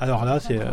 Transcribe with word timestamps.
Alors 0.00 0.24
là, 0.26 0.38
c'est 0.40 0.58
euh, 0.58 0.64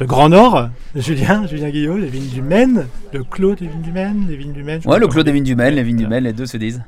le 0.00 0.06
Grand 0.06 0.28
Nord, 0.28 0.70
Julien, 0.96 1.46
Julien 1.46 1.70
Guillot, 1.70 1.96
les 1.98 2.08
vignes 2.08 2.30
du 2.30 2.42
Maine, 2.42 2.88
le 3.12 3.22
Clos 3.22 3.54
des 3.54 3.68
vignes 3.68 3.82
du 3.82 3.92
Maine, 3.92 4.26
les 4.28 4.36
vignes 4.36 4.52
du 4.52 4.64
Maine. 4.64 4.80
Ouais, 4.86 4.98
le 4.98 5.06
Clos 5.06 5.22
des 5.22 5.30
Vignes 5.30 5.44
du 5.44 5.54
Maine, 5.54 5.74
les 5.74 5.84
Vignes 5.84 5.98
du 5.98 6.08
Maine, 6.08 6.24
les 6.24 6.32
deux 6.32 6.46
se 6.46 6.56
disent. 6.56 6.82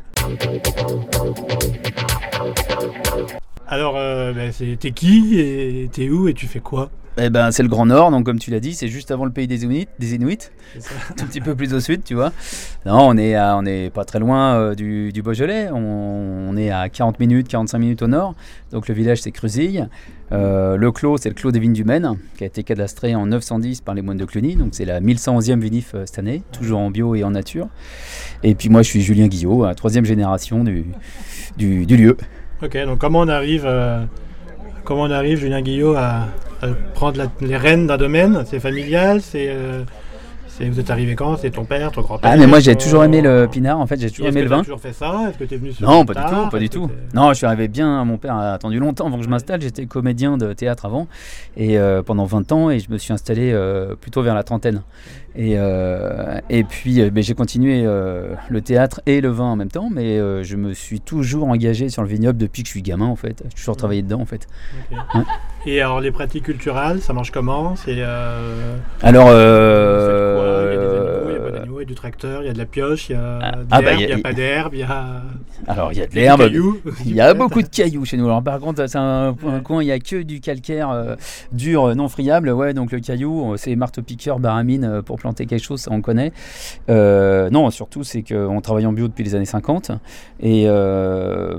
Alors, 3.68 3.94
euh, 3.96 4.32
ben, 4.32 4.52
t'es 4.52 4.90
qui 4.90 5.38
et 5.38 5.88
t'es 5.92 6.08
où 6.08 6.26
et 6.26 6.34
tu 6.34 6.46
fais 6.46 6.60
quoi? 6.60 6.90
Eh 7.18 7.28
ben, 7.28 7.50
c'est 7.50 7.62
le 7.62 7.68
Grand 7.68 7.84
Nord, 7.84 8.10
donc 8.10 8.24
comme 8.24 8.38
tu 8.38 8.50
l'as 8.50 8.58
dit, 8.60 8.72
c'est 8.72 8.88
juste 8.88 9.10
avant 9.10 9.26
le 9.26 9.30
pays 9.32 9.46
des 9.46 9.64
Inuits, 9.64 9.86
des 9.98 10.14
Inuits, 10.14 10.38
un 11.20 11.26
petit 11.26 11.42
peu 11.42 11.54
plus 11.54 11.74
au 11.74 11.80
sud, 11.80 12.02
tu 12.04 12.14
vois. 12.14 12.32
Non, 12.86 13.00
on 13.08 13.16
est, 13.18 13.34
à- 13.34 13.54
on 13.58 13.66
est 13.66 13.90
pas 13.90 14.06
très 14.06 14.18
loin 14.18 14.54
euh, 14.54 14.74
du, 14.74 15.12
du 15.12 15.20
Beaujolais, 15.20 15.68
on, 15.70 15.76
on 16.50 16.56
est 16.56 16.70
à 16.70 16.88
40 16.88 17.20
minutes, 17.20 17.48
45 17.48 17.78
minutes 17.78 18.00
au 18.00 18.06
nord, 18.06 18.34
donc 18.70 18.88
le 18.88 18.94
village 18.94 19.20
c'est 19.20 19.30
Cruzille. 19.30 19.88
Euh, 20.32 20.76
le 20.78 20.90
clos, 20.90 21.18
c'est 21.18 21.28
le 21.28 21.34
clos 21.34 21.52
des 21.52 21.58
vignes 21.60 21.74
du 21.74 21.84
Maine, 21.84 22.16
qui 22.38 22.44
a 22.44 22.46
été 22.46 22.62
cadastré 22.62 23.14
en 23.14 23.26
910 23.26 23.82
par 23.82 23.94
les 23.94 24.00
moines 24.00 24.16
de 24.16 24.24
Cluny, 24.24 24.56
donc 24.56 24.70
c'est 24.72 24.86
la 24.86 25.02
1111e 25.02 25.60
vinif 25.60 25.92
euh, 25.94 26.04
cette 26.06 26.18
année, 26.18 26.42
toujours 26.50 26.80
en 26.80 26.90
bio 26.90 27.14
et 27.14 27.24
en 27.24 27.32
nature. 27.32 27.68
Et 28.42 28.54
puis 28.54 28.70
moi, 28.70 28.80
je 28.80 28.88
suis 28.88 29.02
Julien 29.02 29.26
Guillot, 29.28 29.66
troisième 29.74 30.06
génération 30.06 30.64
du, 30.64 30.86
du, 31.58 31.84
du 31.84 31.96
lieu. 31.98 32.16
Ok, 32.62 32.74
donc 32.86 32.98
comment 32.98 33.20
on 33.20 33.28
arrive, 33.28 33.68
comment 34.84 35.02
on 35.02 35.10
arrive, 35.10 35.38
Julien 35.38 35.60
Guillot, 35.60 35.94
à 35.94 36.28
prendre 36.94 37.18
la- 37.18 37.30
les 37.40 37.56
rênes 37.56 37.86
d'un 37.86 37.96
domaine 37.96 38.44
C'est 38.46 38.60
familial 38.60 39.20
C'est, 39.20 39.46
euh, 39.48 39.82
c'est- 40.48 40.68
vous 40.68 40.78
êtes 40.78 40.90
arrivé 40.90 41.14
quand? 41.14 41.36
C'est 41.38 41.50
ton 41.50 41.64
père, 41.64 41.90
ton 41.92 42.02
grand-père? 42.02 42.30
Ah, 42.32 42.36
mais 42.36 42.46
moi 42.46 42.60
j'ai 42.60 42.76
toujours 42.76 43.02
aimé 43.04 43.20
le 43.22 43.46
pinard, 43.50 43.80
en 43.80 43.86
fait, 43.86 43.98
j'ai 44.00 44.10
toujours 44.10 44.28
aimé 44.28 44.42
le 44.42 44.48
vin. 44.48 44.62
toujours 44.62 44.80
fait 44.80 44.92
ça? 44.92 45.28
Est-ce 45.28 45.38
que 45.38 45.44
t'es 45.44 45.56
venu 45.56 45.72
sur 45.72 45.88
Non, 45.88 46.04
pas 46.04 46.14
du 46.14 46.20
tout, 46.20 46.48
pas 46.50 46.58
du 46.58 46.68
tout. 46.68 46.90
Non, 47.14 47.30
je 47.30 47.34
suis 47.34 47.46
arrivé 47.46 47.68
bien. 47.68 48.04
Mon 48.04 48.18
père 48.18 48.34
a 48.36 48.52
attendu 48.52 48.78
longtemps 48.78 49.06
avant 49.06 49.16
que 49.18 49.24
je 49.24 49.28
m'installe. 49.28 49.60
J'étais 49.62 49.86
comédien 49.86 50.36
de 50.36 50.52
théâtre 50.52 50.84
avant, 50.86 51.06
et 51.56 51.78
euh, 51.78 52.02
pendant 52.02 52.24
20 52.26 52.52
ans, 52.52 52.70
et 52.70 52.78
je 52.78 52.90
me 52.90 52.98
suis 52.98 53.12
installé 53.12 53.50
euh, 53.52 53.94
plutôt 53.96 54.22
vers 54.22 54.34
la 54.34 54.42
trentaine. 54.44 54.82
Et, 55.34 55.54
euh, 55.56 56.38
et 56.50 56.62
puis, 56.62 57.00
euh, 57.00 57.08
ben, 57.10 57.22
j'ai 57.24 57.32
continué 57.32 57.84
euh, 57.86 58.34
le 58.50 58.60
théâtre 58.60 59.00
et 59.06 59.22
le 59.22 59.30
vin 59.30 59.46
en 59.46 59.56
même 59.56 59.70
temps, 59.70 59.88
mais 59.90 60.18
euh, 60.18 60.42
je 60.42 60.56
me 60.56 60.74
suis 60.74 61.00
toujours 61.00 61.48
engagé 61.48 61.88
sur 61.88 62.02
le 62.02 62.08
vignoble 62.08 62.36
depuis 62.38 62.62
que 62.62 62.66
je 62.68 62.72
suis 62.72 62.82
gamin, 62.82 63.06
en 63.06 63.16
fait. 63.16 63.42
J'ai 63.48 63.54
toujours 63.56 63.78
travaillé 63.78 64.02
dedans, 64.02 64.20
en 64.20 64.26
fait. 64.26 64.46
Ouais. 64.92 65.22
Et 65.64 65.80
alors 65.80 66.00
les 66.00 66.10
pratiques 66.10 66.44
culturelles, 66.44 67.00
ça 67.00 67.12
marche 67.12 67.30
comment? 67.30 67.76
C'est 67.76 67.94
euh, 67.98 68.76
Alors, 69.00 69.28
euh, 69.28 70.51
tracteur, 72.02 72.42
il 72.42 72.46
y 72.46 72.50
a 72.50 72.52
de 72.52 72.58
la 72.58 72.66
pioche, 72.66 73.10
il 73.10 73.12
y 73.12 73.14
a 73.14 73.38
Ah, 73.40 73.50
de 73.52 73.66
ah, 73.70 73.80
bah, 73.80 73.92
il 73.92 74.02
a- 74.02 74.06
n'y 74.08 74.12
a 74.12 74.18
pas 74.18 74.32
d'herbe, 74.32 74.74
il 74.74 74.80
y 74.80 74.82
a 74.82 75.22
alors 75.68 75.92
il 75.92 75.98
y 75.98 76.02
a 76.02 76.06
de 76.08 76.14
l'herbe. 76.16 76.50
Il 77.06 77.14
y 77.14 77.20
a 77.20 77.32
beaucoup 77.32 77.62
de 77.62 77.68
cailloux 77.68 78.04
chez 78.04 78.16
nous. 78.16 78.24
Alors 78.26 78.42
par 78.42 78.58
contre, 78.58 78.84
c'est 78.88 78.98
un, 78.98 79.36
un 79.46 79.60
coin, 79.60 79.82
il 79.82 79.86
n'y 79.86 79.92
a 79.92 80.00
que 80.00 80.22
du 80.22 80.40
calcaire 80.40 80.90
euh, 80.90 81.14
dur, 81.52 81.94
non 81.94 82.08
friable. 82.08 82.50
Ouais, 82.50 82.74
donc 82.74 82.90
le 82.90 82.98
caillou, 82.98 83.52
euh, 83.52 83.56
c'est 83.56 83.76
marteau-piqueur, 83.76 84.40
baramine 84.40 84.84
euh, 84.84 85.02
pour 85.02 85.16
planter 85.18 85.46
quelque 85.46 85.62
chose, 85.62 85.80
ça 85.80 85.92
on 85.92 86.00
connaît. 86.00 86.32
Euh, 86.90 87.50
non, 87.50 87.70
surtout 87.70 88.02
c'est 88.02 88.22
qu'on 88.24 88.60
travaille 88.60 88.86
en 88.86 88.92
bio 88.92 89.06
depuis 89.06 89.22
les 89.22 89.36
années 89.36 89.44
50 89.44 89.92
et 90.40 90.64
euh, 90.66 91.56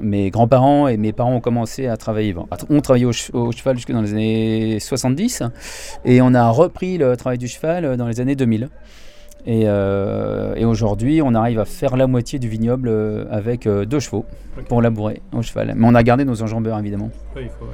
mes 0.00 0.30
grands-parents 0.30 0.88
et 0.88 0.96
mes 0.96 1.12
parents 1.12 1.34
ont 1.34 1.40
commencé 1.40 1.86
à 1.86 1.98
travailler. 1.98 2.32
bon, 2.32 2.46
on 2.70 2.80
travaillait 2.80 3.04
au, 3.06 3.12
au 3.34 3.52
cheval 3.52 3.76
jusque 3.76 3.92
dans 3.92 4.00
les 4.00 4.12
années 4.12 4.80
70 4.80 5.42
et 6.06 6.22
on 6.22 6.32
a 6.32 6.48
repris 6.48 6.96
le 6.96 7.14
travail 7.18 7.36
du 7.36 7.48
cheval 7.48 7.98
dans 7.98 8.08
les 8.08 8.20
années 8.20 8.36
2000. 8.36 8.70
Et, 9.44 9.64
euh, 9.66 10.54
et 10.54 10.64
aujourd'hui, 10.64 11.20
on 11.22 11.34
arrive 11.34 11.58
à 11.58 11.64
faire 11.64 11.96
la 11.96 12.06
moitié 12.06 12.38
du 12.38 12.48
vignoble 12.48 12.88
euh, 12.88 13.24
avec 13.30 13.66
euh, 13.66 13.84
deux 13.84 13.98
chevaux 13.98 14.24
pour 14.68 14.80
labourer 14.80 15.20
au 15.32 15.42
cheval. 15.42 15.72
Mais 15.76 15.86
on 15.86 15.94
a 15.94 16.02
gardé 16.02 16.24
nos 16.24 16.42
enjambeurs 16.42 16.78
évidemment. 16.78 17.10
Ouais, 17.34 17.42
il 17.42 17.48
faut, 17.48 17.64
ouais. 17.64 17.70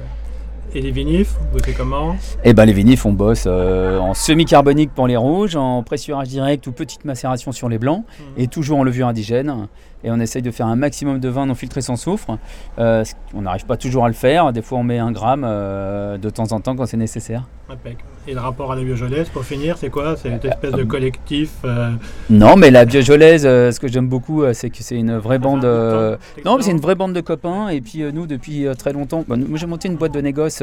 Et 0.73 0.81
les 0.81 0.91
vinifs, 0.91 1.35
vous 1.51 1.59
faites 1.59 1.75
comment? 1.75 2.15
Et 2.43 2.53
ben 2.53 2.65
les 2.65 2.73
vinifs, 2.73 3.03
on 3.03 3.11
bosse 3.11 3.47
en 3.47 4.13
semi-carbonique 4.13 4.91
pour 4.93 5.07
les 5.07 5.17
rouges, 5.17 5.55
en 5.55 5.81
pressurage 5.81 6.27
direct 6.27 6.67
ou 6.67 6.71
petite 6.71 7.05
macération 7.05 7.51
sur 7.51 7.69
les 7.69 7.79
blancs, 7.79 8.03
et 8.37 8.45
toujours 8.45 8.77
en 8.77 8.83
levure 8.83 9.07
indigène. 9.07 9.67
Et 10.03 10.11
on 10.11 10.19
essaye 10.19 10.43
de 10.43 10.51
faire 10.51 10.67
un 10.67 10.75
maximum 10.75 11.19
de 11.19 11.27
vin 11.27 11.47
non 11.47 11.55
filtré 11.55 11.81
sans 11.81 11.95
soufre. 11.95 12.37
On 12.77 13.41
n'arrive 13.41 13.65
pas 13.65 13.77
toujours 13.77 14.05
à 14.05 14.09
le 14.09 14.13
faire. 14.13 14.53
Des 14.53 14.61
fois, 14.61 14.77
on 14.77 14.83
met 14.83 14.99
un 14.99 15.11
gramme 15.11 15.41
de 15.41 16.29
temps 16.29 16.51
en 16.51 16.59
temps 16.59 16.75
quand 16.75 16.85
c'est 16.85 16.97
nécessaire. 16.97 17.47
Impec. 17.67 17.97
Et 18.29 18.33
le 18.35 18.41
rapport 18.41 18.71
à 18.71 18.75
la 18.75 18.83
biojolaise, 18.83 19.27
pour 19.29 19.43
finir, 19.43 19.75
c'est 19.79 19.89
quoi? 19.89 20.15
C'est 20.15 20.29
une 20.29 20.35
espèce 20.43 20.73
de 20.73 20.83
collectif 20.83 21.49
euh, 21.65 21.89
Non, 22.29 22.57
mais 22.57 22.69
la 22.69 22.85
biojolaise, 22.85 23.43
euh, 23.43 23.71
ce 23.71 23.79
que 23.79 23.87
j'aime 23.87 24.07
beaucoup, 24.07 24.43
euh, 24.43 24.53
c'est 24.53 24.69
que 24.69 24.83
c'est 24.83 24.97
une 24.97 25.17
vraie 25.17 25.39
bande. 25.39 25.65
euh, 25.65 26.15
Non, 26.45 26.55
mais 26.57 26.61
c'est 26.61 26.69
une 26.69 26.79
vraie 26.79 26.93
bande 26.93 27.13
de 27.13 27.21
copains. 27.21 27.69
Et 27.69 27.81
puis 27.81 28.03
nous, 28.13 28.27
depuis 28.27 28.67
très 28.77 28.93
longtemps, 28.93 29.25
bah, 29.27 29.35
nous- 29.35 29.47
moi 29.47 29.57
j'ai 29.57 29.65
monté 29.65 29.87
une 29.87 29.95
boîte 29.95 30.13
de 30.13 30.21
négoce 30.21 30.61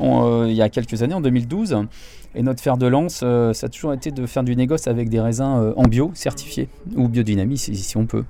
en, 0.00 0.44
il 0.46 0.54
y 0.54 0.62
a 0.62 0.68
quelques 0.68 1.00
années, 1.04 1.14
en 1.14 1.20
2012. 1.20 1.76
Et 2.36 2.42
notre 2.42 2.60
fer 2.60 2.76
de 2.76 2.86
lance, 2.86 3.20
euh, 3.22 3.52
ça 3.52 3.66
a 3.66 3.68
toujours 3.68 3.92
été 3.92 4.10
de 4.10 4.26
faire 4.26 4.42
du 4.42 4.56
négoce 4.56 4.88
avec 4.88 5.08
des 5.08 5.20
raisins 5.20 5.56
euh, 5.58 5.72
en 5.76 5.84
bio, 5.84 6.10
certifiés, 6.14 6.68
ou 6.96 7.08
biodynamie 7.08 7.56
si, 7.58 7.76
si 7.76 7.96
on 7.96 8.06
peut. 8.06 8.24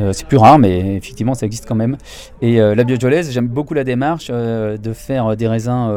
Euh, 0.00 0.12
c'est 0.12 0.26
plus 0.26 0.36
rare, 0.38 0.58
mais 0.58 0.96
effectivement, 0.96 1.34
ça 1.34 1.46
existe 1.46 1.66
quand 1.66 1.74
même. 1.76 1.96
Et 2.42 2.58
la 2.58 2.84
biojolaise, 2.84 3.30
j'aime 3.32 3.48
beaucoup 3.48 3.74
la 3.74 3.84
démarche 3.84 4.28
de 4.28 4.92
faire 4.92 5.36
des 5.36 5.46
raisins 5.48 5.90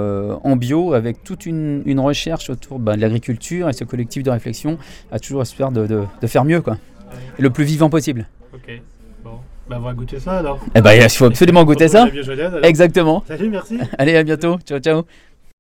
en 0.44 0.56
bio 0.56 0.94
avec 0.94 1.24
toute 1.24 1.46
une, 1.46 1.82
une 1.86 2.00
recherche 2.00 2.50
autour 2.50 2.80
bah, 2.80 2.96
de 2.96 3.02
l'agriculture 3.02 3.70
et 3.70 3.74
ce 3.74 3.84
collectif 3.84 4.24
de 4.24 4.30
réflexion 4.32 4.78
a 5.12 5.20
toujours 5.20 5.42
espoir 5.42 5.72
de, 5.72 5.86
de- 5.88 6.04
de 6.22 6.28
faire 6.28 6.46
mieux, 6.46 6.62
quoi. 6.62 6.78
Et 7.38 7.42
le 7.42 7.50
plus 7.50 7.64
vivant 7.64 7.90
possible. 7.90 8.28
Ok. 8.54 8.82
Bon, 9.24 9.32
bah, 9.70 9.78
on 9.80 9.84
va 9.84 9.94
goûter 9.94 10.20
ça 10.20 10.38
alors. 10.40 10.60
Eh 10.76 10.82
ben, 10.82 10.94
il 10.94 11.10
faut 11.10 11.26
absolument 11.26 11.64
goûter 11.64 11.88
ça. 11.88 12.06
la 12.06 12.12
biojolaise, 12.12 12.54
alors. 12.54 12.66
Exactement. 12.66 13.24
Salut, 13.28 13.50
merci. 13.50 13.78
Allez, 13.98 14.16
à 14.16 14.24
bientôt. 14.24 14.58
Ciao, 14.66 14.80
ciao. 14.80 15.04